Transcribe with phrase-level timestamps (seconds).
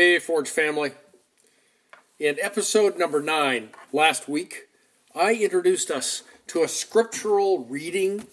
[0.00, 0.92] Hey, Forge family.
[2.20, 4.68] In episode number nine last week,
[5.12, 8.28] I introduced us to a scriptural reading,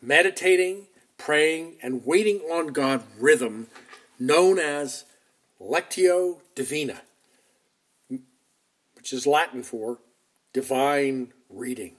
[0.00, 0.86] meditating,
[1.18, 3.66] praying, and waiting on God rhythm
[4.18, 5.04] known as
[5.60, 7.02] Lectio Divina,
[8.08, 9.98] which is Latin for
[10.54, 11.96] divine reading.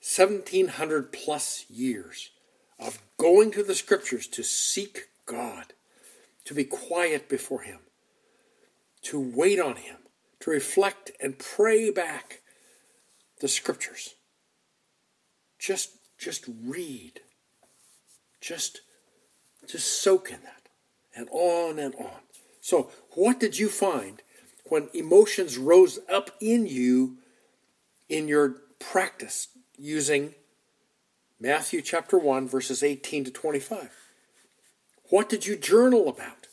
[0.00, 2.30] 1700 plus years
[2.76, 5.74] of going to the scriptures to seek God,
[6.44, 7.80] to be quiet before Him,
[9.02, 9.96] to wait on Him,
[10.40, 12.42] to reflect and pray back
[13.40, 14.14] the scriptures.
[15.58, 17.20] Just, just read.
[18.40, 18.82] Just,
[19.66, 20.68] just soak in that,
[21.16, 22.20] and on and on.
[22.60, 24.22] So, what did you find
[24.64, 27.18] when emotions rose up in you
[28.08, 29.48] in your practice
[29.78, 30.34] using
[31.40, 34.03] Matthew chapter 1, verses 18 to 25?
[35.10, 36.48] What did you journal about?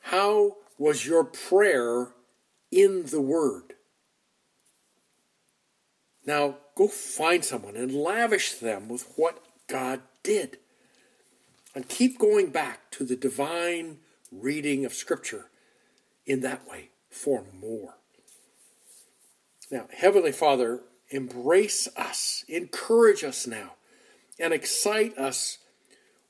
[0.00, 2.08] How was your prayer
[2.70, 3.74] in the Word?
[6.26, 10.58] Now, go find someone and lavish them with what God did.
[11.74, 13.98] And keep going back to the divine
[14.30, 15.46] reading of Scripture
[16.24, 17.94] in that way for more.
[19.70, 20.80] Now, Heavenly Father,
[21.10, 23.72] embrace us, encourage us now,
[24.38, 25.58] and excite us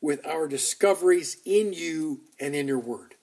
[0.05, 3.15] with our discoveries in you and in your word.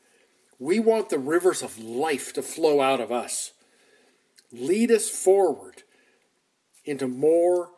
[0.57, 3.51] We want the rivers of life to flow out of us.
[4.51, 5.83] Lead us forward
[6.83, 7.69] into more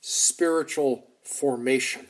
[0.00, 2.06] spiritual formation.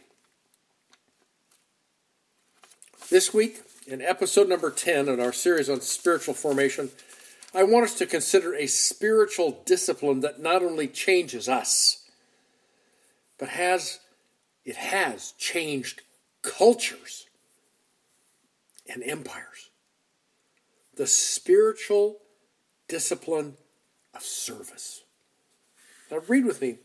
[3.08, 6.90] This week, in episode number 10 in our series on spiritual formation,
[7.54, 12.04] I want us to consider a spiritual discipline that not only changes us,
[13.38, 14.00] but has
[14.66, 16.02] it has changed
[16.42, 17.26] cultures
[18.92, 19.70] and empires.
[20.96, 22.18] The spiritual
[22.88, 23.56] discipline
[24.14, 25.02] of service.
[26.10, 26.76] Now, read with me.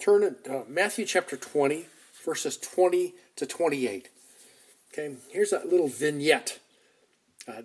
[0.00, 1.86] Turn to uh, Matthew chapter 20,
[2.24, 4.08] verses 20 to 28.
[4.92, 6.58] Okay, here's a little vignette.
[7.46, 7.62] Uh,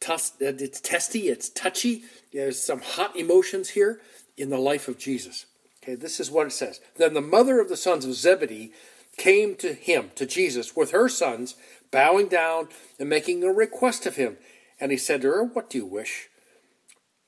[0.00, 2.04] tus- uh, it's testy, it's touchy.
[2.32, 4.00] There's some hot emotions here
[4.36, 5.46] in the life of Jesus.
[5.82, 6.80] Okay, this is what it says.
[6.96, 8.72] Then the mother of the sons of Zebedee
[9.16, 11.56] came to him, to Jesus, with her sons,
[11.90, 14.36] bowing down and making a request of him.
[14.80, 16.28] And he said to her, What do you wish?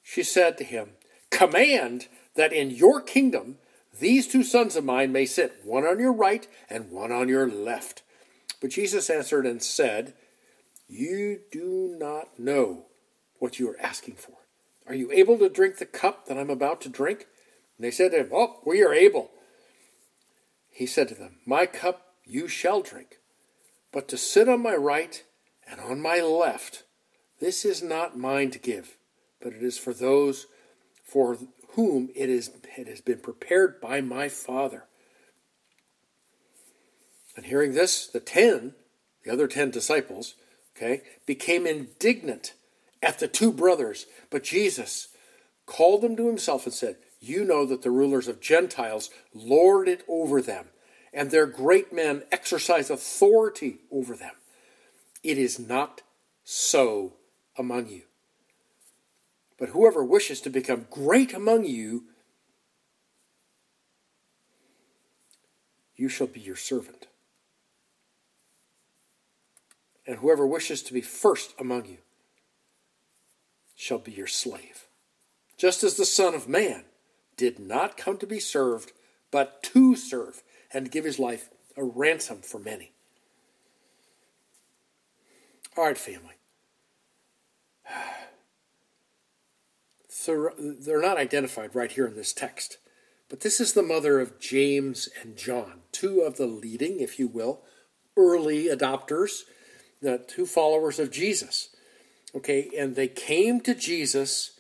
[0.03, 0.91] She said to him,
[1.31, 3.59] Command that in your kingdom
[3.99, 7.49] these two sons of mine may sit, one on your right and one on your
[7.49, 8.03] left.
[8.61, 10.15] But Jesus answered and said,
[10.89, 12.87] You do not know
[13.39, 14.35] what you are asking for.
[14.87, 17.27] Are you able to drink the cup that I'm about to drink?
[17.77, 19.31] And they said to him, Oh, we are able.
[20.77, 23.17] He said to them, My cup you shall drink,
[23.93, 25.25] but to sit on my right
[25.67, 26.83] and on my left,
[27.41, 28.99] this is not mine to give,
[29.41, 30.49] but it is for those
[31.03, 31.39] for
[31.71, 34.85] whom it, is, it has been prepared by my Father.
[37.35, 38.75] And hearing this, the ten,
[39.25, 40.35] the other ten disciples,
[40.77, 42.53] okay, became indignant
[43.03, 44.05] at the two brothers.
[44.29, 45.09] But Jesus
[45.65, 50.05] called them to himself and said, You know that the rulers of Gentiles lord it
[50.09, 50.67] over them,
[51.13, 54.35] and their great men exercise authority over them.
[55.23, 56.03] It is not
[56.45, 57.15] so
[57.59, 58.03] among you.
[59.59, 62.05] But whoever wishes to become great among you,
[65.95, 67.07] you shall be your servant.
[70.07, 71.99] And whoever wishes to be first among you
[73.75, 74.87] shall be your slave.
[75.57, 76.85] Just as the Son of Man
[77.37, 78.93] did not come to be served,
[79.31, 80.43] but to serve
[80.73, 82.93] and give his life a ransom for many.
[85.77, 86.35] All right, family.
[90.27, 92.79] they're not identified right here in this text.
[93.29, 97.27] But this is the mother of James and John, two of the leading, if you
[97.27, 97.63] will,
[98.17, 99.43] early adopters,
[100.01, 101.71] the two followers of Jesus.
[102.35, 104.56] Okay, and they came to Jesus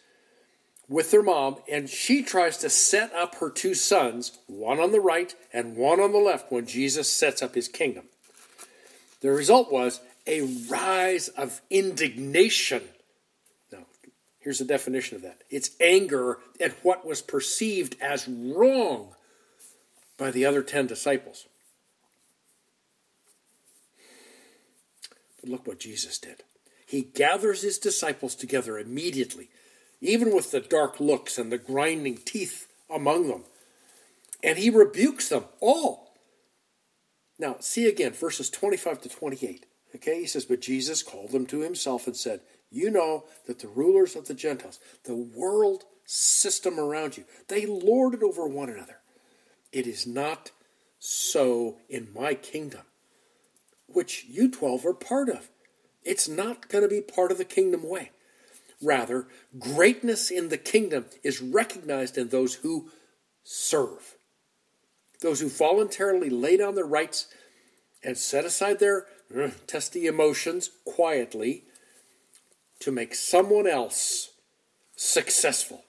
[0.89, 5.01] with their mom, and she tries to set up her two sons, one on the
[5.01, 8.05] right and one on the left, when Jesus sets up his kingdom.
[9.21, 12.83] The result was a rise of indignation
[13.73, 13.87] Now,
[14.39, 19.15] Here's the definition of that it's anger at what was perceived as wrong
[20.19, 21.47] by the other 10 disciples.
[25.41, 26.43] But look what Jesus did.
[26.87, 29.49] He gathers his disciples together immediately,
[30.01, 33.45] even with the dark looks and the grinding teeth among them,
[34.43, 36.15] and he rebukes them all.
[37.39, 39.67] Now, see again verses 25 to 28.
[39.95, 42.41] Okay, he says, but Jesus called them to himself and said,
[42.71, 48.15] You know that the rulers of the Gentiles, the world system around you, they lord
[48.15, 48.99] it over one another.
[49.73, 50.51] It is not
[50.99, 52.83] so in my kingdom,
[53.87, 55.49] which you 12 are part of.
[56.05, 58.11] It's not going to be part of the kingdom way.
[58.83, 59.27] Rather,
[59.59, 62.91] greatness in the kingdom is recognized in those who
[63.43, 64.17] serve,
[65.23, 67.27] those who voluntarily lay down their rights
[68.03, 69.07] and set aside their
[69.37, 71.65] uh, testy emotions quietly
[72.81, 74.31] to make someone else
[74.95, 75.85] successful.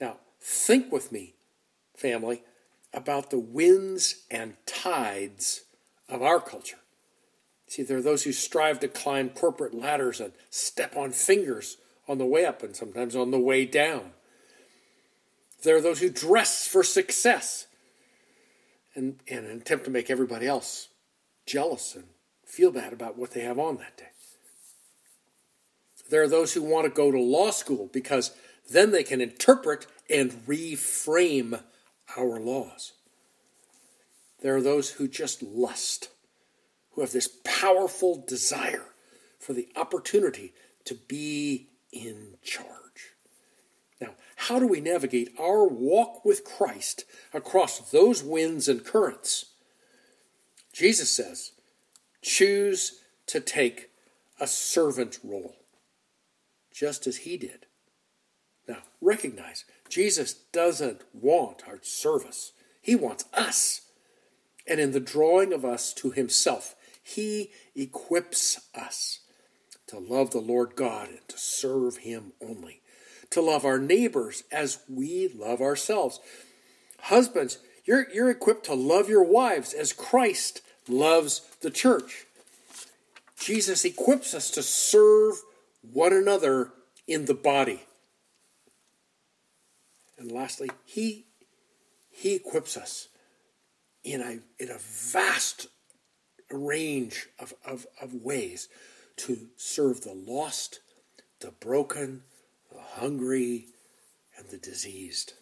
[0.00, 1.34] Now, think with me,
[1.96, 2.42] family,
[2.92, 5.64] about the winds and tides
[6.08, 6.78] of our culture.
[7.68, 12.18] See, there are those who strive to climb corporate ladders and step on fingers on
[12.18, 14.12] the way up and sometimes on the way down.
[15.62, 17.66] There are those who dress for success
[18.94, 20.88] and, and attempt to make everybody else
[21.46, 22.04] jealous and
[22.44, 24.08] feel bad about what they have on that day.
[26.08, 28.32] There are those who want to go to law school because
[28.70, 31.62] then they can interpret and reframe
[32.16, 32.92] our laws.
[34.42, 36.10] There are those who just lust,
[36.92, 38.86] who have this powerful desire
[39.38, 40.52] for the opportunity
[40.84, 43.14] to be in charge.
[44.00, 49.46] Now, how do we navigate our walk with Christ across those winds and currents?
[50.72, 51.52] Jesus says,
[52.20, 53.90] choose to take
[54.38, 55.56] a servant role,
[56.72, 57.66] just as he did.
[58.68, 62.52] Now, recognize Jesus doesn't want our service,
[62.82, 63.82] he wants us.
[64.68, 69.20] And in the drawing of us to himself, he equips us
[69.88, 72.80] to love the Lord God and to serve him only,
[73.30, 76.20] to love our neighbors as we love ourselves.
[77.02, 82.26] Husbands, you're, you're equipped to love your wives as Christ loves the church.
[83.38, 85.36] Jesus equips us to serve
[85.92, 86.72] one another
[87.06, 87.82] in the body.
[90.18, 91.26] And lastly, he,
[92.10, 93.08] he equips us
[94.02, 95.68] in a, in a vast
[96.50, 98.68] range of, of, of ways
[99.16, 100.80] to serve the lost,
[101.40, 102.22] the broken,
[102.72, 103.66] the hungry,
[104.36, 105.34] and the diseased.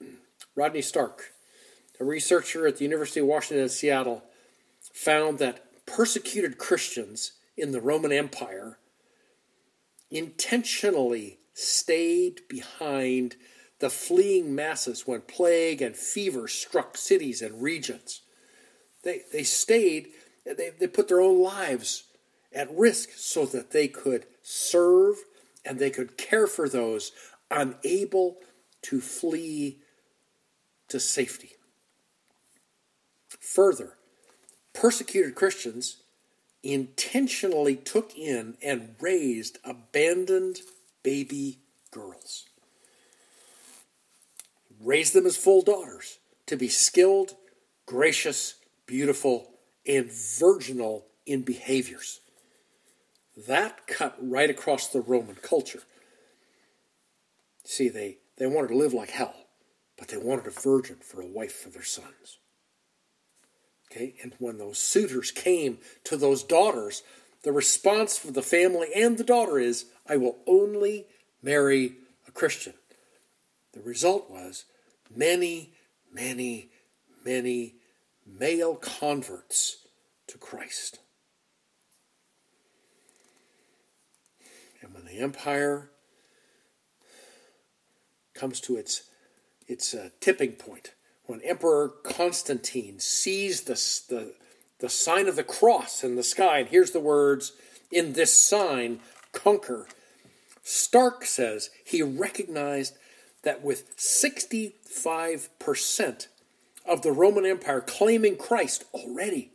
[0.54, 1.32] Rodney Stark,
[2.00, 4.24] a researcher at the University of Washington in Seattle,
[4.92, 8.78] found that persecuted Christians in the Roman Empire
[10.10, 13.36] intentionally stayed behind
[13.78, 18.22] the fleeing masses when plague and fever struck cities and regions.
[19.02, 20.08] They, they stayed,
[20.44, 22.04] they, they put their own lives
[22.54, 25.16] at risk so that they could serve
[25.64, 27.12] and they could care for those
[27.50, 28.38] unable
[28.82, 29.78] to flee
[30.88, 31.52] to safety.
[33.40, 33.94] Further,
[34.72, 36.02] persecuted Christians
[36.62, 40.60] intentionally took in and raised abandoned
[41.02, 41.58] baby
[41.90, 42.44] girls
[44.82, 47.36] raised them as full daughters to be skilled,
[47.86, 48.56] gracious,
[48.86, 49.48] beautiful,
[49.86, 52.20] and virginal in behaviors.
[53.36, 55.82] That cut right across the Roman culture.
[57.64, 59.34] See, they, they wanted to live like hell,
[59.96, 62.38] but they wanted a virgin for a wife for their sons.
[63.90, 67.02] Okay, and when those suitors came to those daughters,
[67.42, 71.06] the response for the family and the daughter is, I will only
[71.42, 71.96] marry
[72.26, 72.74] a Christian.
[73.72, 74.64] The result was
[75.14, 75.72] many,
[76.12, 76.70] many,
[77.24, 77.74] many
[78.26, 79.78] male converts
[80.28, 80.98] to Christ.
[84.80, 85.90] And when the empire
[88.34, 89.10] comes to its,
[89.68, 93.74] its uh, tipping point, when Emperor Constantine sees the,
[94.08, 94.32] the,
[94.78, 97.52] the sign of the cross in the sky, and here's the words,
[97.90, 99.00] In this sign,
[99.32, 99.86] conquer.
[100.62, 102.96] Stark says he recognized
[103.42, 106.26] that with 65%
[106.86, 109.50] of the Roman Empire claiming Christ already,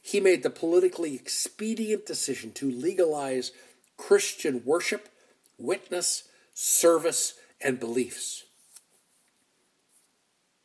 [0.00, 3.52] he made the politically expedient decision to legalize
[3.98, 5.10] Christian worship,
[5.58, 8.44] witness, service, and beliefs.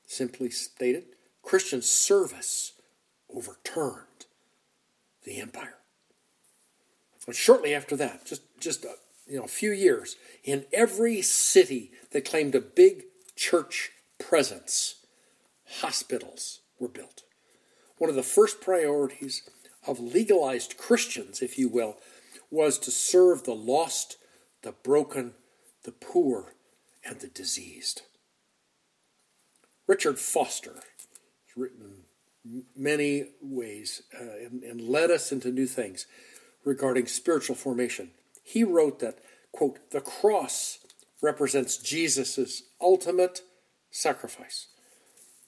[0.07, 1.03] Simply stated,
[1.41, 2.73] Christian service
[3.35, 4.27] overturned
[5.25, 5.75] the empire.
[7.27, 8.93] And shortly after that, just, just a,
[9.27, 13.03] you know, a few years, in every city that claimed a big
[13.35, 14.95] church presence,
[15.79, 17.23] hospitals were built.
[17.97, 19.49] One of the first priorities
[19.87, 21.97] of legalized Christians, if you will,
[22.53, 24.17] was to serve the lost,
[24.61, 25.33] the broken,
[25.85, 26.53] the poor,
[27.03, 28.03] and the diseased.
[29.87, 32.03] Richard Foster has written
[32.75, 36.05] many ways uh, and, and led us into new things
[36.63, 38.11] regarding spiritual formation.
[38.43, 39.17] He wrote that,
[39.51, 40.77] quote, the cross
[41.23, 43.41] represents Jesus' ultimate
[43.89, 44.67] sacrifice.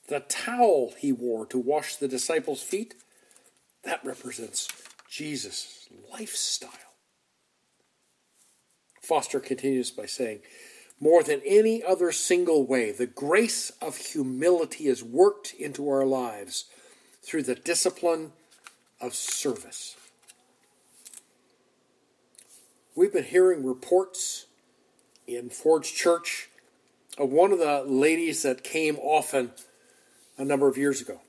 [0.08, 2.96] The towel he wore to wash the disciples' feet,
[3.84, 4.68] that represents
[5.08, 6.95] Jesus' lifestyle.
[9.06, 10.40] Foster continues by saying,
[11.00, 16.66] more than any other single way, the grace of humility is worked into our lives
[17.22, 18.32] through the discipline
[19.00, 19.96] of service.
[22.96, 24.46] We've been hearing reports
[25.28, 26.50] in Forge Church
[27.18, 29.52] of one of the ladies that came often
[30.38, 31.22] a number of years ago.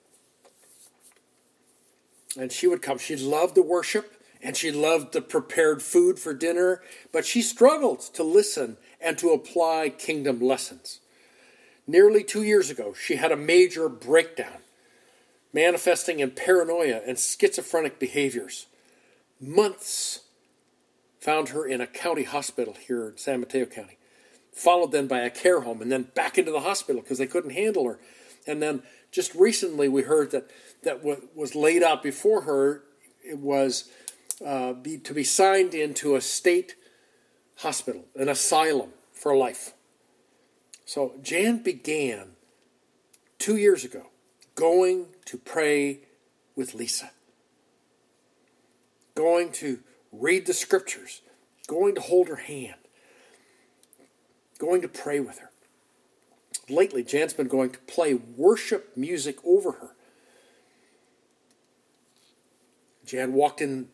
[2.38, 2.98] And she would come.
[2.98, 4.15] She loved the worship
[4.46, 9.32] and she loved the prepared food for dinner, but she struggled to listen and to
[9.32, 11.00] apply kingdom lessons.
[11.84, 14.58] Nearly two years ago, she had a major breakdown,
[15.52, 18.66] manifesting in paranoia and schizophrenic behaviors.
[19.40, 20.20] Months
[21.18, 23.98] found her in a county hospital here in San Mateo County,
[24.52, 27.50] followed then by a care home, and then back into the hospital because they couldn't
[27.50, 27.98] handle her.
[28.46, 30.48] And then just recently, we heard that
[30.84, 32.84] that what was laid out before her
[33.26, 33.90] it was
[34.44, 36.76] uh, be, to be signed into a state
[37.56, 39.72] hospital, an asylum for life.
[40.84, 42.32] So Jan began
[43.38, 44.06] two years ago
[44.54, 46.00] going to pray
[46.54, 47.10] with Lisa,
[49.14, 49.80] going to
[50.12, 51.22] read the scriptures,
[51.66, 52.76] going to hold her hand,
[54.58, 55.50] going to pray with her.
[56.68, 59.90] Lately, Jan's been going to play worship music over her.
[63.04, 63.88] Jan walked in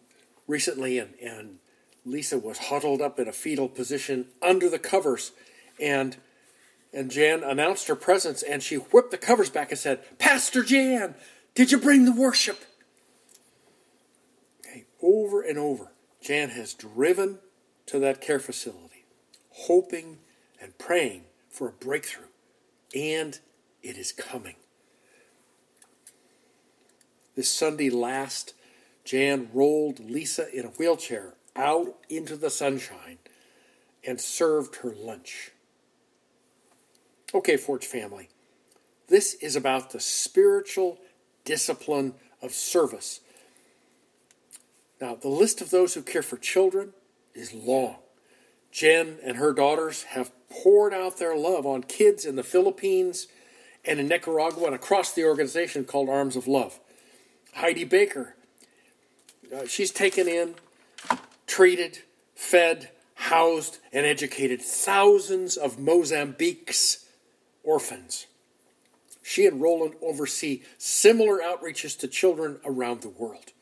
[0.52, 1.59] recently and, and
[2.04, 5.32] Lisa was huddled up in a fetal position under the covers
[5.80, 6.18] and
[6.94, 11.14] and Jan announced her presence and she whipped the covers back and said, Pastor Jan,
[11.54, 12.61] did you bring the worship?
[14.61, 15.92] Okay, over and over.
[16.21, 17.38] Jan has driven
[17.87, 19.06] to that care facility,
[19.52, 20.18] hoping
[20.61, 22.26] and praying for a breakthrough,
[22.94, 23.38] and
[23.82, 24.56] it is coming.
[27.35, 28.52] This Sunday last,
[29.04, 33.18] Jan rolled Lisa in a wheelchair out into the sunshine
[34.06, 35.50] and served her lunch.
[37.35, 38.28] Okay, Forge family,
[39.09, 40.99] this is about the spiritual
[41.44, 43.21] discipline of service
[45.02, 46.92] now, the list of those who care for children
[47.35, 47.97] is long.
[48.71, 53.26] Jen and her daughters have poured out their love on kids in the Philippines
[53.85, 56.78] and in Nicaragua and across the organization called Arms of Love.
[57.54, 58.37] Heidi Baker,
[59.54, 60.54] uh, she's taken in,
[61.47, 62.00] treated,
[62.35, 67.06] fed, housed, and educated thousands of Mozambique's
[67.62, 68.26] orphans.
[69.23, 73.52] She and Rolland oversee similar outreaches to children around the world.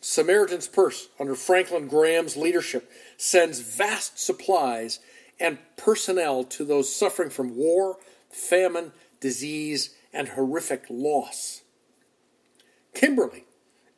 [0.00, 5.00] Samaritan's Purse, under Franklin Graham's leadership, sends vast supplies
[5.40, 7.98] and personnel to those suffering from war,
[8.30, 11.62] famine, disease, and horrific loss.
[12.94, 13.44] Kimberly,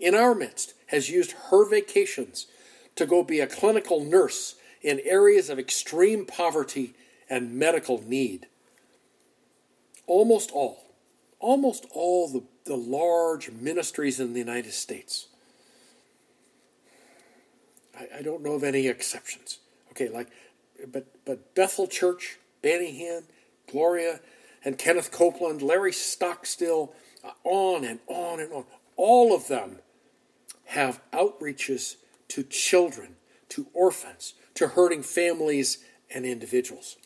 [0.01, 2.47] in our midst, has used her vacations
[2.97, 6.95] to go be a clinical nurse in areas of extreme poverty
[7.29, 8.47] and medical need.
[10.07, 10.85] Almost all,
[11.39, 15.27] almost all the, the large ministries in the United States
[18.01, 19.59] I, I don't know of any exceptions.
[19.91, 20.29] Okay, like,
[20.91, 23.25] but but Bethel Church, Benny Hinn,
[23.71, 24.21] Gloria,
[24.65, 26.93] and Kenneth Copeland, Larry Stockstill,
[27.25, 28.65] uh, on and on and on.
[28.97, 29.79] All of them
[30.71, 31.97] have outreaches
[32.29, 33.17] to children,
[33.49, 35.79] to orphans, to hurting families
[36.15, 36.97] and individuals.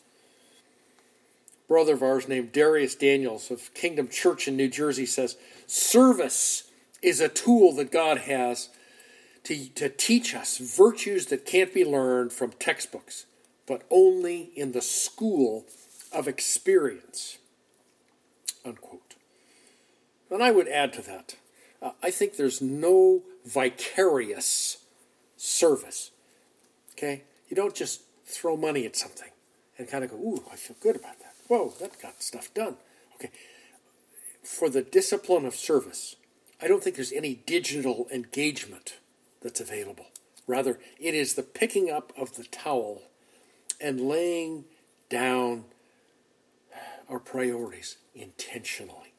[1.67, 6.69] Brother of ours named Dharius Daniels of Kingdom Church in New Jersey says, Service
[7.01, 8.69] is a tool that God has
[9.45, 13.25] to, to teach us virtues that can't be learned from textbooks,
[13.65, 15.65] but only in the school
[16.11, 17.39] of experience.
[18.63, 19.15] Unquote.
[20.29, 21.35] And I would add to that
[21.81, 24.77] uh, I think there's no vicarious
[25.37, 26.11] service.
[26.93, 27.23] Okay?
[27.47, 29.29] You don't just throw money at something
[29.77, 31.35] and kind of go, ooh, I feel good about that.
[31.47, 32.77] Whoa, that got stuff done.
[33.15, 33.31] Okay.
[34.43, 36.15] For the discipline of service,
[36.61, 38.97] I don't think there's any digital engagement
[39.41, 40.07] that's available.
[40.47, 43.03] Rather, it is the picking up of the towel
[43.81, 44.65] and laying
[45.09, 45.65] down
[47.09, 49.13] our priorities intentionally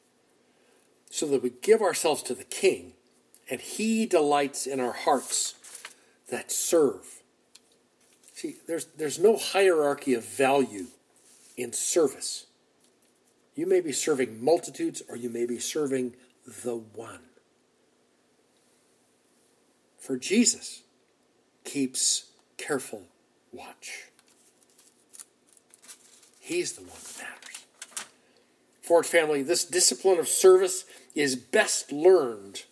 [1.09, 2.93] so that we give ourselves to the King
[3.49, 5.55] and He delights in our hearts
[6.29, 7.21] that serve.
[8.33, 10.87] See, there's, there's no hierarchy of value
[11.55, 12.45] in service.
[13.55, 16.13] You may be serving multitudes or you may be serving
[16.63, 17.21] the one.
[19.97, 20.83] For Jesus
[21.63, 22.27] keeps
[22.57, 23.03] careful
[23.51, 24.05] watch.
[26.39, 28.05] He's the one that matters.
[28.81, 32.63] Forge family, this discipline of service is best learned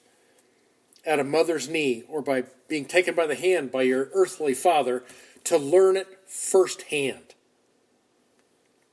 [1.05, 5.03] at a mother's knee or by being taken by the hand by your earthly father
[5.43, 7.35] to learn it firsthand.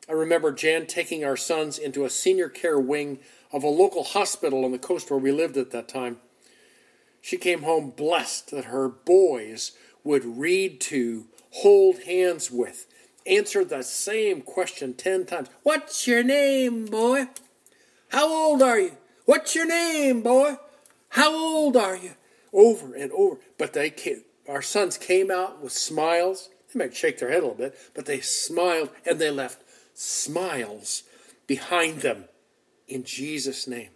[0.08, 3.20] I remember Jan taking our sons into a senior care wing
[3.52, 6.18] of a local hospital on the coast where we lived at that time.
[7.20, 9.72] She came home blessed that her boys
[10.04, 12.86] would read to, hold hands with,
[13.26, 15.48] answer the same question 10 times.
[15.62, 17.26] What's your name, boy?
[18.08, 18.96] How old are you?
[19.24, 20.56] What's your name, boy?
[21.12, 22.12] How old are you?
[22.54, 23.38] Over and over.
[23.58, 26.48] But they came, our sons came out with smiles.
[26.72, 31.02] They might shake their head a little bit, but they smiled and they left smiles
[31.46, 32.24] behind them
[32.88, 33.90] in Jesus' name.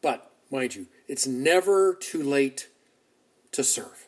[0.00, 2.68] But, mind you, it's never too late
[3.50, 4.06] to serve,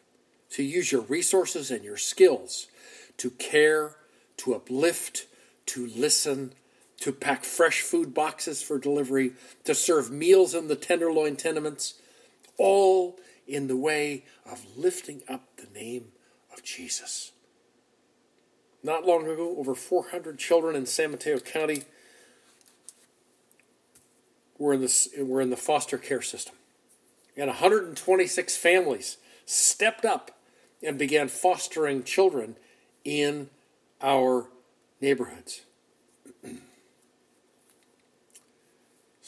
[0.51, 2.69] to use your resources and your skills
[3.17, 3.97] to care,
[4.37, 5.27] to uplift,
[5.67, 6.53] to listen,
[7.03, 9.33] to pack fresh food boxes for delivery,
[9.65, 11.95] to serve meals in the Tenderloin tenements,
[12.59, 13.19] all
[13.49, 16.13] in the way of lifting up the name
[16.53, 17.33] of Jesus.
[18.85, 21.83] Not long ago, over 400 children in San Mateo County
[24.57, 26.55] were in, the, were in the foster care system.
[27.37, 30.31] And 126 families stepped up
[30.85, 32.55] and began fostering children
[33.05, 33.51] in
[34.01, 34.47] our
[35.01, 35.63] neighborhoods.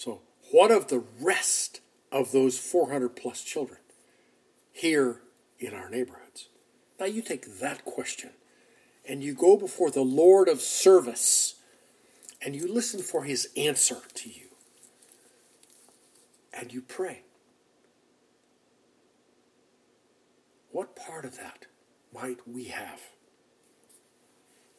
[0.05, 0.21] So,
[0.51, 1.81] what of the rest
[2.13, 3.79] of those 400 plus children
[4.71, 5.23] here
[5.59, 6.51] in our neighborhoods?
[7.01, 8.33] Now, you take that question
[9.09, 11.55] and you go before the Lord of service
[12.43, 14.49] and you listen for his answer to you
[16.53, 17.23] and you pray.
[20.71, 21.65] What part of that
[22.13, 23.01] might we have?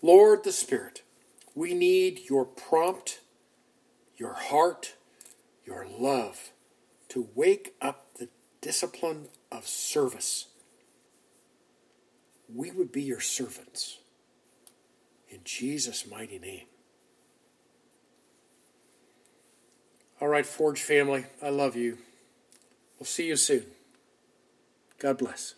[0.03, 1.01] Lord the Spirit,
[1.55, 3.21] we need your prompt,
[4.17, 4.93] your heart,
[5.65, 6.51] your love
[7.09, 8.29] to wake up the
[8.61, 10.47] discipline of service.
[12.53, 13.99] We would be your servants.
[15.29, 16.65] In Jesus' mighty name.
[20.21, 21.97] All right, Forge family, I love you.
[22.97, 23.65] We'll see you soon.
[24.99, 25.55] God bless.